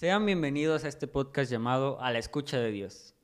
[0.00, 3.14] Sean bienvenidos a este podcast llamado A la escucha de Dios.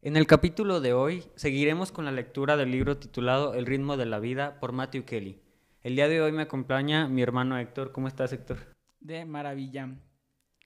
[0.00, 4.06] En el capítulo de hoy seguiremos con la lectura del libro titulado El ritmo de
[4.06, 5.38] la vida por Matthew Kelly.
[5.82, 7.92] El día de hoy me acompaña mi hermano Héctor.
[7.92, 8.74] ¿Cómo estás, Héctor?
[9.00, 9.98] De maravilla,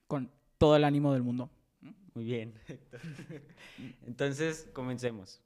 [0.07, 1.51] con todo el ánimo del mundo.
[2.15, 3.01] Muy bien, Héctor.
[4.07, 5.43] Entonces, comencemos.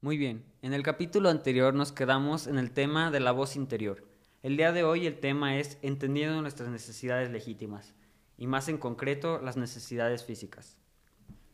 [0.00, 4.04] Muy bien, en el capítulo anterior nos quedamos en el tema de la voz interior.
[4.44, 7.96] El día de hoy el tema es entendiendo nuestras necesidades legítimas
[8.36, 10.78] y más en concreto las necesidades físicas.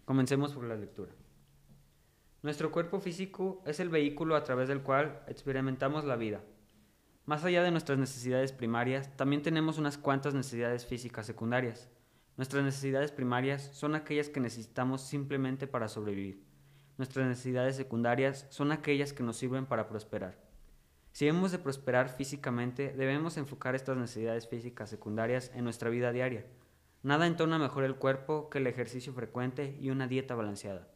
[0.05, 1.11] Comencemos por la lectura.
[2.43, 6.43] Nuestro cuerpo físico es el vehículo a través del cual experimentamos la vida.
[7.25, 11.89] Más allá de nuestras necesidades primarias, también tenemos unas cuantas necesidades físicas secundarias.
[12.37, 16.54] Nuestras necesidades primarias son aquellas que necesitamos simplemente para sobrevivir.
[16.97, 20.39] Nuestras necesidades secundarias son aquellas que nos sirven para prosperar.
[21.11, 26.47] Si hemos de prosperar físicamente, debemos enfocar estas necesidades físicas secundarias en nuestra vida diaria.
[27.03, 30.89] Nada entona mejor el cuerpo que el ejercicio frecuente y una dieta balanceada.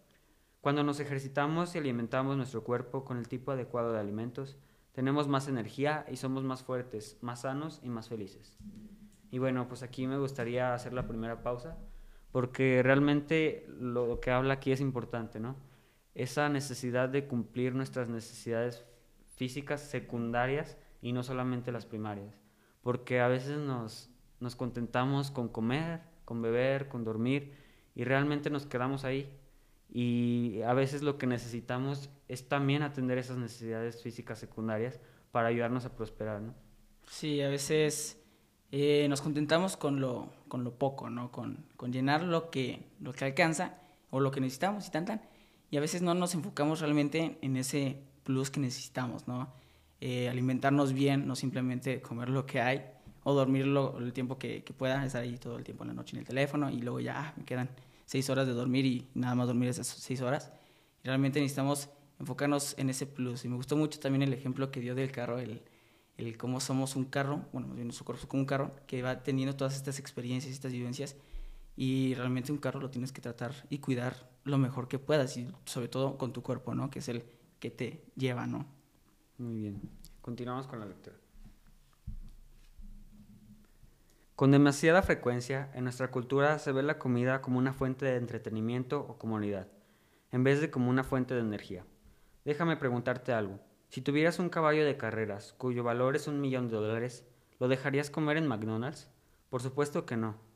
[0.61, 4.57] Cuando nos ejercitamos y alimentamos nuestro cuerpo con el tipo adecuado de alimentos,
[4.93, 8.57] tenemos más energía y somos más fuertes, más sanos y más felices.
[9.31, 11.77] Y bueno, pues aquí me gustaría hacer la primera pausa,
[12.33, 15.68] porque realmente lo que habla aquí es importante, ¿no?
[16.19, 18.85] Esa necesidad de cumplir nuestras necesidades
[19.37, 22.43] físicas secundarias y no solamente las primarias.
[22.83, 24.11] Porque a veces nos,
[24.41, 27.55] nos contentamos con comer, con beber, con dormir
[27.95, 29.33] y realmente nos quedamos ahí.
[29.91, 34.99] Y a veces lo que necesitamos es también atender esas necesidades físicas secundarias
[35.31, 36.53] para ayudarnos a prosperar, ¿no?
[37.07, 38.21] Sí, a veces
[38.73, 41.31] eh, nos contentamos con lo, con lo poco, ¿no?
[41.31, 43.79] Con, con llenar lo que, lo que alcanza
[44.11, 45.23] o lo que necesitamos y tan tan
[45.71, 49.53] y a veces no nos enfocamos realmente en ese plus que necesitamos, ¿no?
[50.01, 52.85] Eh, alimentarnos bien, no simplemente comer lo que hay
[53.25, 56.17] o dormirlo el tiempo que, que, pueda, estar ahí todo el tiempo en la noche
[56.17, 57.69] en el teléfono y luego ya me quedan
[58.07, 60.53] seis horas de dormir y nada más dormir esas seis horas.
[61.03, 63.45] Y realmente necesitamos enfocarnos en ese plus.
[63.45, 65.63] Y me gustó mucho también el ejemplo que dio del carro, el,
[66.17, 69.57] el cómo somos un carro, bueno, más bien cuerpo como un carro, que va teniendo
[69.57, 71.17] todas estas experiencias, estas vivencias
[71.81, 75.49] y realmente un carro lo tienes que tratar y cuidar lo mejor que puedas y
[75.65, 76.91] sobre todo con tu cuerpo, ¿no?
[76.91, 77.23] Que es el
[77.61, 78.67] que te lleva, ¿no?
[79.39, 79.81] Muy bien.
[80.21, 81.15] Continuamos con la lectura.
[84.35, 88.99] Con demasiada frecuencia en nuestra cultura se ve la comida como una fuente de entretenimiento
[88.99, 89.69] o comunidad,
[90.33, 91.87] en vez de como una fuente de energía.
[92.45, 93.61] Déjame preguntarte algo.
[93.89, 97.25] Si tuvieras un caballo de carreras cuyo valor es un millón de dólares,
[97.61, 99.09] ¿lo dejarías comer en McDonald's?
[99.49, 100.48] Por supuesto que no.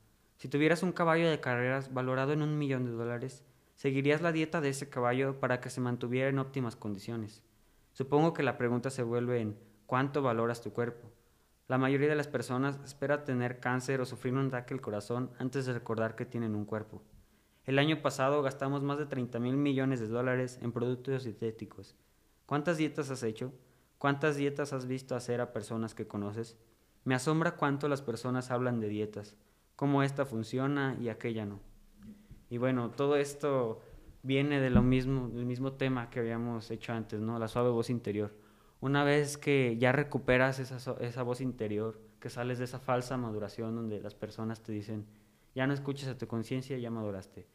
[0.42, 3.44] Si tuvieras un caballo de carreras valorado en un millón de dólares,
[3.76, 7.44] seguirías la dieta de ese caballo para que se mantuviera en óptimas condiciones.
[7.92, 11.12] Supongo que la pregunta se vuelve en ¿cuánto valoras tu cuerpo?
[11.68, 15.64] La mayoría de las personas espera tener cáncer o sufrir un ataque al corazón antes
[15.64, 17.04] de recordar que tienen un cuerpo.
[17.64, 21.94] El año pasado gastamos más de 30 mil millones de dólares en productos sintéticos.
[22.46, 23.52] ¿Cuántas dietas has hecho?
[23.96, 26.58] ¿Cuántas dietas has visto hacer a personas que conoces?
[27.04, 29.36] Me asombra cuánto las personas hablan de dietas
[29.76, 31.60] cómo esta funciona y aquella no.
[32.48, 33.80] Y bueno, todo esto
[34.22, 37.38] viene de lo mismo, del mismo tema que habíamos hecho antes, ¿no?
[37.38, 38.34] La suave voz interior.
[38.80, 43.74] Una vez que ya recuperas esa, esa voz interior, que sales de esa falsa maduración
[43.74, 45.06] donde las personas te dicen,
[45.54, 47.46] ya no escuches a tu conciencia, ya maduraste.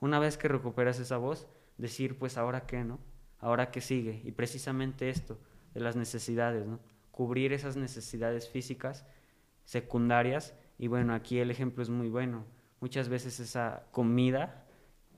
[0.00, 1.46] Una vez que recuperas esa voz,
[1.78, 2.98] decir, pues ahora qué, ¿no?
[3.38, 4.20] Ahora qué sigue.
[4.24, 5.38] Y precisamente esto,
[5.74, 6.80] de las necesidades, ¿no?
[7.10, 9.06] Cubrir esas necesidades físicas
[9.64, 12.44] secundarias y bueno, aquí el ejemplo es muy bueno.
[12.80, 14.66] Muchas veces esa comida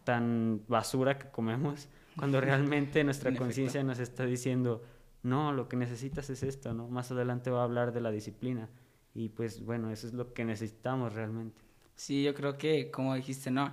[0.04, 4.82] tan basura que comemos, cuando realmente nuestra conciencia nos está diciendo,
[5.22, 6.88] no, lo que necesitas es esto, ¿no?
[6.88, 8.68] Más adelante va a hablar de la disciplina.
[9.14, 11.60] Y pues bueno, eso es lo que necesitamos realmente.
[11.94, 13.72] Sí, yo creo que, como dijiste, ¿no?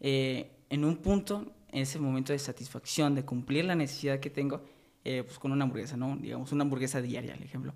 [0.00, 4.62] Eh, en un punto, en ese momento de satisfacción, de cumplir la necesidad que tengo,
[5.04, 6.16] eh, pues con una hamburguesa, ¿no?
[6.16, 7.74] Digamos, una hamburguesa diaria, el ejemplo.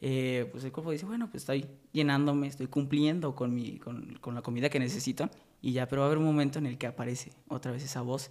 [0.00, 4.34] Eh, pues el cuerpo dice, bueno, pues estoy llenándome, estoy cumpliendo con, mi, con, con,
[4.34, 5.30] la comida que necesito
[5.62, 8.02] y ya, pero va a haber un momento en el que aparece otra vez esa
[8.02, 8.30] voz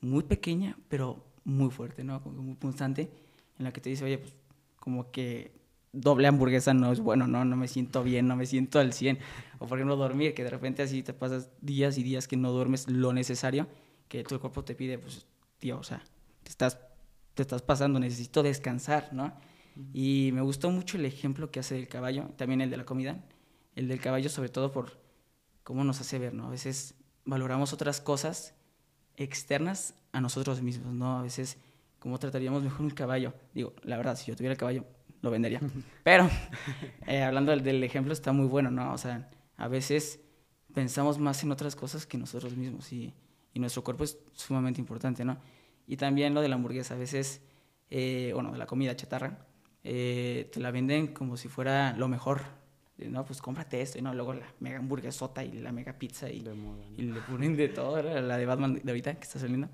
[0.00, 2.20] muy pequeña, pero muy fuerte, ¿no?
[2.20, 3.10] muy constante,
[3.58, 4.34] en la que te dice, oye, pues
[4.78, 5.58] como que
[5.92, 7.44] doble hamburguesa no es bueno, ¿no?
[7.44, 9.18] No me siento bien, no me siento al 100.
[9.58, 12.52] O por ejemplo, dormir, que de repente así te pasas días y días que no
[12.52, 13.66] duermes lo necesario,
[14.08, 15.26] que tu cuerpo te pide, pues,
[15.58, 16.02] tío, o sea,
[16.42, 16.78] te estás,
[17.34, 19.32] te estás pasando, necesito descansar, ¿no?
[19.92, 23.24] Y me gustó mucho el ejemplo que hace del caballo, también el de la comida,
[23.76, 24.98] el del caballo sobre todo por
[25.62, 26.46] cómo nos hace ver, ¿no?
[26.46, 26.94] A veces
[27.24, 28.54] valoramos otras cosas
[29.16, 31.18] externas a nosotros mismos, ¿no?
[31.18, 31.58] A veces
[31.98, 33.34] ¿cómo trataríamos mejor un caballo?
[33.54, 34.84] Digo, la verdad, si yo tuviera caballo,
[35.20, 35.60] lo vendería.
[36.04, 36.28] Pero,
[37.06, 38.92] eh, hablando del, del, ejemplo, está muy bueno, ¿no?
[38.92, 40.20] O sea, a veces
[40.74, 43.12] pensamos más en otras cosas que nosotros mismos y,
[43.52, 45.38] y nuestro cuerpo es sumamente importante, ¿no?
[45.86, 47.40] Y también lo de la hamburguesa, a veces,
[47.90, 49.46] eh, bueno, de la comida chatarra,
[49.84, 52.42] eh, te la venden como si fuera lo mejor,
[52.98, 56.44] no, pues cómprate esto, y no, luego la mega hamburguesota y la mega pizza y,
[56.96, 59.68] y le ponen de todo, la de Batman de ahorita que está saliendo.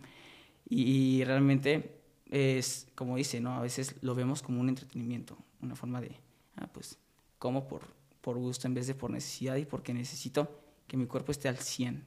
[0.69, 0.83] Y,
[1.21, 3.55] y, realmente es, como dice, ¿no?
[3.55, 6.17] A veces lo vemos como un entretenimiento, una forma de,
[6.57, 6.99] ah, pues,
[7.39, 7.83] como por,
[8.21, 11.59] por gusto en vez de por necesidad y porque necesito que mi cuerpo esté al
[11.59, 12.05] 100,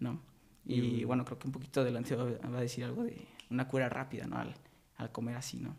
[0.00, 0.20] ¿no?
[0.68, 3.16] Y, bueno, creo que un poquito adelante va a decir algo de
[3.50, 4.36] una cura rápida, ¿no?
[4.36, 4.52] Al,
[4.96, 5.76] al comer así, ¿no?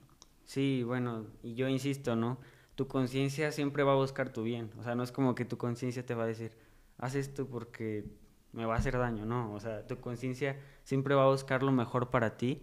[0.47, 2.39] Sí, bueno, y yo insisto, ¿no?
[2.77, 4.69] tu conciencia siempre va a buscar tu bien.
[4.79, 6.55] O sea, no es como que tu conciencia te va a decir,
[6.99, 8.05] haz esto porque
[8.53, 9.51] me va a hacer daño, no.
[9.53, 12.61] O sea, tu conciencia siempre va a buscar lo mejor para ti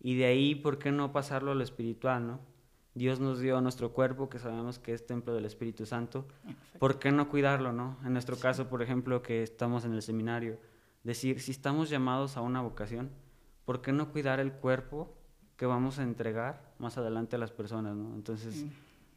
[0.00, 2.40] y de ahí, ¿por qué no pasarlo a lo espiritual, no?
[2.94, 6.28] Dios nos dio nuestro cuerpo, que sabemos que es templo del Espíritu Santo.
[6.78, 7.98] ¿Por qué no cuidarlo, no?
[8.04, 10.60] En nuestro caso, por ejemplo, que estamos en el seminario,
[11.02, 13.10] decir, si estamos llamados a una vocación,
[13.64, 15.12] ¿por qué no cuidar el cuerpo
[15.56, 18.14] que vamos a entregar más adelante a las personas, no?
[18.14, 18.66] Entonces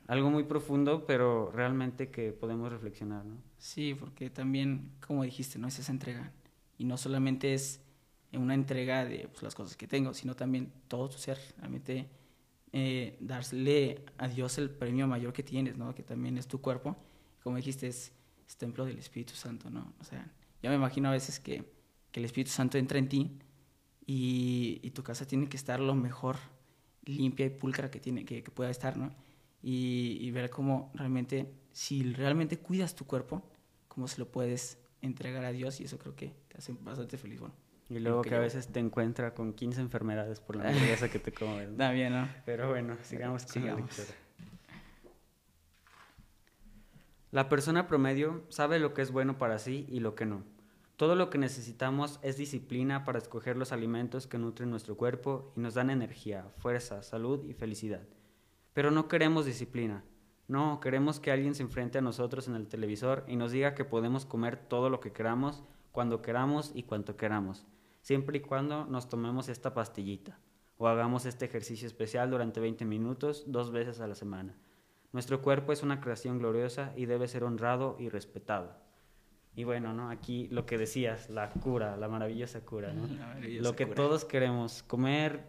[0.09, 3.37] algo muy profundo, pero realmente que podemos reflexionar, ¿no?
[3.59, 6.31] Sí, porque también, como dijiste, no es esa entrega.
[6.79, 7.79] Y no solamente es
[8.33, 11.37] una entrega de pues, las cosas que tengo, sino también todo tu ser.
[11.59, 12.09] Realmente
[12.73, 15.93] eh, darle a Dios el premio mayor que tienes, ¿no?
[15.93, 16.97] Que también es tu cuerpo.
[17.43, 18.11] Como dijiste, es,
[18.47, 19.93] es templo del Espíritu Santo, ¿no?
[20.01, 20.27] O sea,
[20.63, 21.71] yo me imagino a veces que,
[22.11, 23.37] que el Espíritu Santo entra en ti
[24.11, 26.37] y, y, tu casa tiene que estar lo mejor
[27.05, 29.11] limpia y pulcra que, tiene, que, que pueda estar, ¿no?
[29.61, 33.43] y, ver cómo realmente, si realmente cuidas tu cuerpo,
[33.87, 37.39] cómo se lo puedes entregar a Dios y eso creo que te hace bastante feliz.
[37.39, 37.55] Bueno,
[37.89, 41.31] y luego que, a veces te encuentra con 15 enfermedades por la hamburguesa que te
[41.31, 41.69] comes.
[41.69, 41.91] ¿no?
[41.93, 42.29] bien, ¿no?
[42.45, 43.97] Pero bueno, sigamos con sigamos.
[47.31, 50.43] la La persona promedio sabe lo que es bueno para sí y lo que no.
[50.99, 55.61] Todo lo que necesitamos es disciplina para escoger los alimentos que nutren nuestro cuerpo y
[55.61, 58.01] nos dan energía, fuerza, salud y felicidad.
[58.73, 60.03] Pero no queremos disciplina.
[60.49, 63.85] No, queremos que alguien se enfrente a nosotros en el televisor y nos diga que
[63.85, 65.63] podemos comer todo lo que queramos,
[65.93, 67.65] cuando queramos y cuanto queramos,
[68.01, 70.37] siempre y cuando nos tomemos esta pastillita
[70.77, 74.57] o hagamos este ejercicio especial durante 20 minutos dos veces a la semana.
[75.13, 78.88] Nuestro cuerpo es una creación gloriosa y debe ser honrado y respetado.
[79.55, 80.09] Y bueno, ¿no?
[80.09, 83.07] Aquí lo que decías, la cura, la maravillosa cura, ¿no?
[83.41, 85.43] lo que todos queremos, comer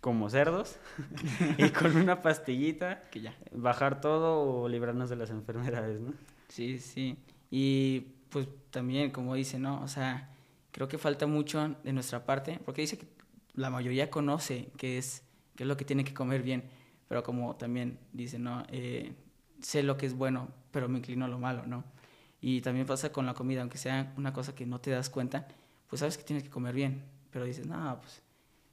[0.00, 0.76] como cerdos
[1.58, 6.12] y con una pastillita que ya bajar todo o librarnos de las enfermedades, ¿no?
[6.48, 7.16] Sí, sí.
[7.50, 9.82] Y pues también, como dice, ¿no?
[9.82, 10.30] O sea,
[10.72, 13.06] creo que falta mucho de nuestra parte, porque dice que
[13.54, 15.22] la mayoría conoce qué es,
[15.56, 16.64] qué es lo que tiene que comer bien,
[17.08, 18.64] pero como también dice, ¿no?
[18.68, 19.14] Eh,
[19.60, 21.84] sé lo que es bueno, pero me inclino a lo malo, ¿no?
[22.46, 25.48] Y también pasa con la comida, aunque sea una cosa que no te das cuenta,
[25.88, 28.20] pues sabes que tienes que comer bien, pero dices, no, pues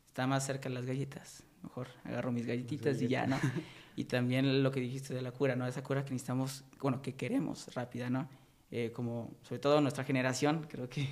[0.09, 1.45] está más cerca las galletas.
[1.63, 3.39] Mejor agarro mis galletitas y ya, ¿no?
[3.95, 5.65] Y también lo que dijiste de la cura, ¿no?
[5.65, 8.27] Esa cura que necesitamos, bueno, que queremos rápida, ¿no?
[8.71, 11.07] Eh, como, sobre todo nuestra generación, creo que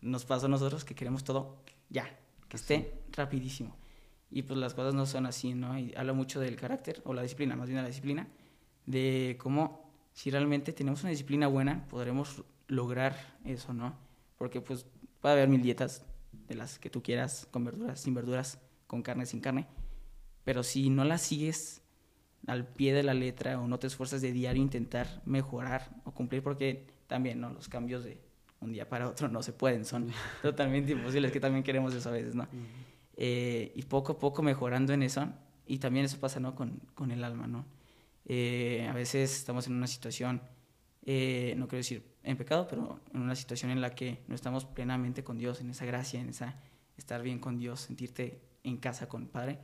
[0.00, 1.58] nos pasa a nosotros que queremos todo
[1.90, 2.18] ya,
[2.48, 3.76] que esté rapidísimo.
[4.30, 5.78] Y pues las cosas no son así, ¿no?
[5.78, 8.26] Y habla mucho del carácter, o la disciplina, más bien de la disciplina,
[8.86, 13.94] de cómo si realmente tenemos una disciplina buena, podremos lograr eso, ¿no?
[14.38, 14.86] Porque pues
[15.20, 16.04] puede haber mil dietas,
[16.48, 19.66] de las que tú quieras, con verduras, sin verduras, con carne, sin carne.
[20.44, 21.82] Pero si no las sigues
[22.46, 26.42] al pie de la letra o no te esfuerzas de diario intentar mejorar o cumplir,
[26.42, 27.50] porque también ¿no?
[27.50, 28.20] los cambios de
[28.60, 30.10] un día para otro no se pueden, son
[30.42, 32.46] totalmente imposibles, que también queremos eso a veces, ¿no?
[33.16, 35.28] Eh, y poco a poco mejorando en eso,
[35.66, 36.54] y también eso pasa ¿no?
[36.54, 37.64] con, con el alma, ¿no?
[38.26, 40.42] Eh, a veces estamos en una situación,
[41.02, 44.64] eh, no quiero decir en pecado, pero en una situación en la que no estamos
[44.64, 46.60] plenamente con Dios, en esa gracia, en esa
[46.96, 49.58] estar bien con Dios, sentirte en casa con el Padre.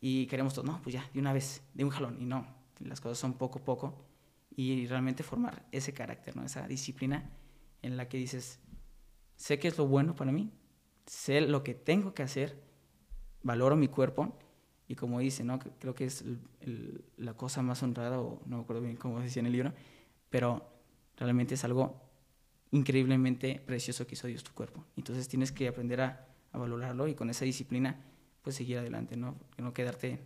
[0.00, 2.20] Y queremos todo, no, pues ya, de una vez, de un jalón.
[2.20, 2.46] Y no,
[2.80, 4.04] las cosas son poco a poco.
[4.54, 6.44] Y realmente formar ese carácter, ¿no?
[6.44, 7.30] esa disciplina
[7.82, 8.58] en la que dices,
[9.36, 10.50] sé que es lo bueno para mí,
[11.06, 12.62] sé lo que tengo que hacer,
[13.42, 14.38] valoro mi cuerpo.
[14.88, 15.58] Y como dice, ¿no?
[15.58, 16.24] creo que es
[17.16, 19.72] la cosa más honrada, o no me acuerdo bien cómo decía en el libro,
[20.30, 20.64] pero
[21.16, 22.00] realmente es algo
[22.70, 24.84] increíblemente precioso que hizo Dios tu cuerpo.
[24.96, 28.00] Entonces tienes que aprender a, valorarlo y con esa disciplina
[28.40, 29.36] pues seguir adelante, ¿no?
[29.58, 30.20] no quedarte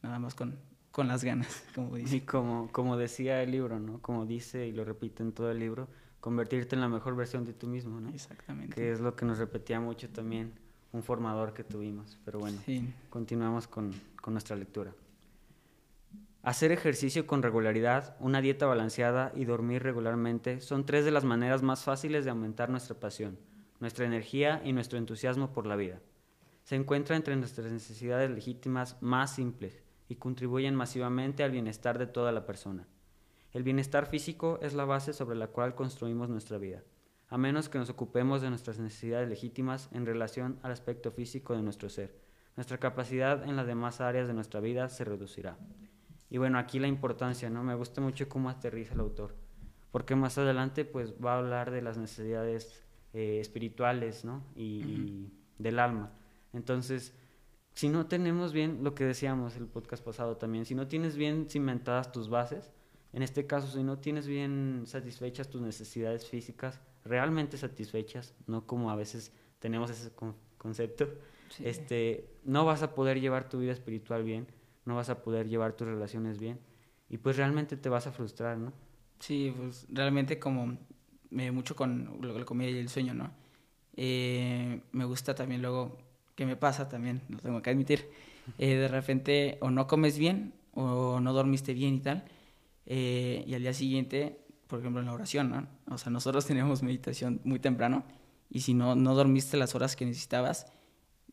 [0.00, 0.56] nada más con,
[0.92, 2.16] con las ganas, como dice.
[2.16, 4.00] Y como, como decía el libro, ¿no?
[4.00, 5.88] Como dice y lo repite en todo el libro,
[6.20, 8.10] convertirte en la mejor versión de tú mismo, ¿no?
[8.10, 8.76] Exactamente.
[8.76, 10.52] Que es lo que nos repetía mucho también
[10.92, 12.18] un formador que tuvimos.
[12.24, 12.58] Pero bueno,
[13.10, 14.92] continuamos con, con nuestra lectura.
[16.42, 21.62] Hacer ejercicio con regularidad, una dieta balanceada y dormir regularmente son tres de las maneras
[21.62, 23.38] más fáciles de aumentar nuestra pasión,
[23.78, 26.00] nuestra energía y nuestro entusiasmo por la vida.
[26.64, 32.32] Se encuentra entre nuestras necesidades legítimas más simples y contribuyen masivamente al bienestar de toda
[32.32, 32.86] la persona.
[33.52, 36.82] El bienestar físico es la base sobre la cual construimos nuestra vida,
[37.32, 41.62] a menos que nos ocupemos de nuestras necesidades legítimas en relación al aspecto físico de
[41.62, 42.14] nuestro ser.
[42.56, 45.56] Nuestra capacidad en las demás áreas de nuestra vida se reducirá.
[46.28, 47.64] Y bueno, aquí la importancia, ¿no?
[47.64, 49.34] Me gusta mucho cómo aterriza el autor,
[49.90, 52.84] porque más adelante pues va a hablar de las necesidades
[53.14, 54.44] eh, espirituales, ¿no?
[54.54, 56.12] Y, del alma.
[56.52, 57.16] Entonces,
[57.72, 61.48] si no tenemos bien lo que decíamos el podcast pasado también, si no tienes bien
[61.48, 62.70] cimentadas tus bases,
[63.12, 68.90] en este caso, si no tienes bien satisfechas tus necesidades físicas, realmente satisfechas, no como
[68.90, 70.10] a veces tenemos ese
[70.58, 71.08] concepto,
[71.62, 74.46] este, no vas a poder llevar tu vida espiritual bien
[74.84, 76.58] no vas a poder llevar tus relaciones bien
[77.08, 78.72] y pues realmente te vas a frustrar, ¿no?
[79.18, 80.76] Sí, pues realmente como
[81.30, 83.30] me mucho con la comida y el sueño, ¿no?
[83.96, 85.98] Eh, me gusta también luego,
[86.34, 88.08] que me pasa también, lo tengo que admitir,
[88.58, 92.24] eh, de repente o no comes bien o no dormiste bien y tal,
[92.94, 95.66] eh, y al día siguiente, por ejemplo en la oración, ¿no?
[95.88, 98.04] O sea, nosotros tenemos meditación muy temprano
[98.50, 100.66] y si no, no dormiste las horas que necesitabas,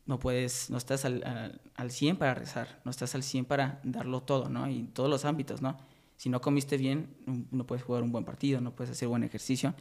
[0.06, 4.22] no puedes, no estás al, al, 100 para rezar, no estás al 100 para darlo
[4.22, 4.70] todo, ¿no?
[4.70, 5.76] Y en todos los ámbitos, ¿no?
[6.16, 7.14] Si no comiste bien,
[7.50, 9.74] no puedes jugar un buen partido, no puedes hacer buen ejercicio.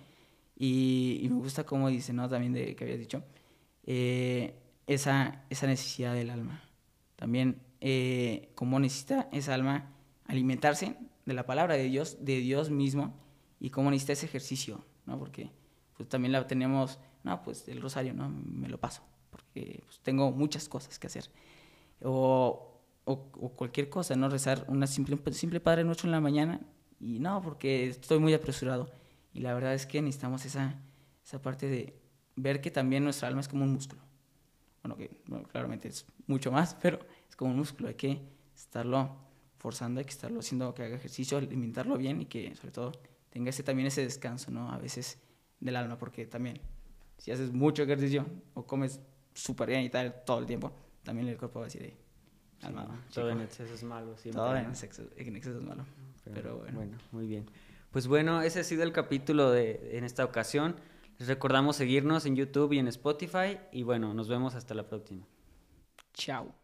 [0.58, 2.28] Y, me gusta cómo dice, ¿no?
[2.28, 3.24] También de que habías dicho,
[3.86, 4.54] eh,
[4.86, 6.62] esa, esa necesidad del alma.
[7.16, 9.94] También eh, cómo necesita esa alma
[10.28, 10.98] alimentarse
[11.30, 13.18] de la palabra de Dios, de Dios mismo,
[13.60, 15.18] y cómo necesita ese ejercicio, ¿no?
[15.18, 15.50] Porque
[15.96, 18.30] pues, también la tenemos, no, pues el rosario, ¿no?
[18.30, 21.30] Me lo paso porque pues, tengo muchas cosas que hacer.
[22.02, 24.30] O, o, cualquier cosa, ¿no?
[24.30, 26.62] Rezar una simple, simple Padre Nuestro en la mañana
[27.00, 28.92] y no, porque estoy muy apresurado.
[29.34, 30.80] Y la verdad es que necesitamos esa,
[31.24, 32.00] esa parte de
[32.36, 34.02] ver que también nuestra alma es como un músculo.
[34.84, 35.10] Bueno, que
[35.52, 38.22] claramente es mucho más, pero es como un músculo, hay que
[38.56, 39.16] estarlo
[39.60, 42.92] forzando, hay que estarlo haciendo que haga ejercicio, alimentarlo bien y que sobre todo
[43.30, 44.72] tenga ese, también ese descanso, ¿no?
[44.72, 45.20] A veces
[45.60, 46.60] del alma, porque también
[47.18, 49.00] si haces mucho ejercicio o comes
[49.34, 50.72] súper bien y tal todo el tiempo,
[51.04, 51.94] también el cuerpo va a decir,
[53.14, 54.16] todo en exceso es malo.
[54.32, 55.86] todo en exceso, es malo.
[56.34, 56.74] Pero, bueno.
[56.74, 56.98] bueno.
[57.12, 57.46] muy bien.
[57.92, 60.76] Pues bueno, ese ha sido el capítulo de en esta ocasión.
[61.18, 63.58] Les recordamos seguirnos en YouTube y en Spotify.
[63.72, 65.26] Y bueno, nos vemos hasta la próxima.
[66.14, 66.59] Chao.